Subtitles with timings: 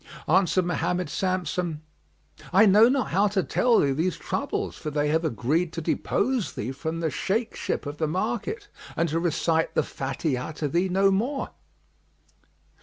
[0.27, 1.81] Answered Mohammed Samsam,
[2.51, 6.53] "I know not how to tell thee these troubles, for they have agreed to depose
[6.53, 10.89] thee from the Shaykh ship of the market and to recite the Fatihah to thee
[10.89, 11.51] no more."